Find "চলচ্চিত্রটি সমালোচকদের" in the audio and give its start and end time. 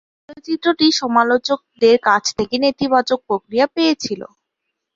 0.25-1.95